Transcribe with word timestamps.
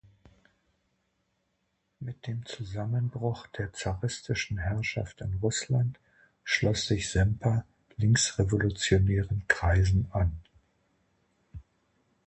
Mit 1.99 2.25
dem 2.25 2.43
Zusammenbruch 2.47 3.45
der 3.45 3.71
zaristischen 3.71 4.57
Herrschaft 4.57 5.21
in 5.21 5.35
Russland 5.43 5.99
schloss 6.43 6.87
sich 6.87 7.11
Semper 7.11 7.65
linksrevolutionären 7.97 9.43
Kreisen 9.47 10.07
an. 10.09 10.39